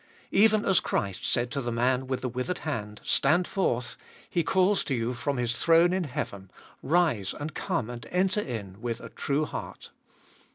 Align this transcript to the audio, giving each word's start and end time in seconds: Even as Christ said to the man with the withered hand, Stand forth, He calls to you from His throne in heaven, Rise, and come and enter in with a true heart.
Even 0.31 0.65
as 0.65 0.79
Christ 0.79 1.23
said 1.31 1.51
to 1.51 1.61
the 1.61 1.71
man 1.71 2.07
with 2.07 2.21
the 2.21 2.27
withered 2.27 2.57
hand, 2.65 3.01
Stand 3.03 3.47
forth, 3.47 3.97
He 4.27 4.43
calls 4.43 4.83
to 4.85 4.95
you 4.95 5.13
from 5.13 5.37
His 5.37 5.55
throne 5.63 5.93
in 5.93 6.05
heaven, 6.05 6.49
Rise, 6.81 7.35
and 7.39 7.53
come 7.53 7.87
and 7.87 8.07
enter 8.09 8.41
in 8.41 8.81
with 8.81 8.99
a 8.99 9.09
true 9.09 9.45
heart. 9.45 9.91